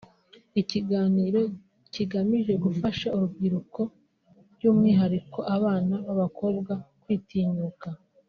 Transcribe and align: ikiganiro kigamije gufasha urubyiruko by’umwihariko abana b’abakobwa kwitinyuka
ikiganiro 0.61 1.41
kigamije 1.93 2.53
gufasha 2.63 3.07
urubyiruko 3.15 3.81
by’umwihariko 4.55 5.39
abana 5.55 5.95
b’abakobwa 6.05 6.73
kwitinyuka 7.03 7.87